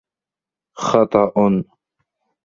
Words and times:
خطأ. 0.85 1.23